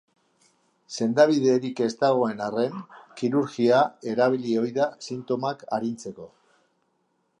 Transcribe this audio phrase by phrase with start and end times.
[0.95, 2.81] Sendabiderik ez dagoen arren,
[3.21, 3.83] kirurgia
[4.15, 6.31] erabili ohi da sintomak arintzeko.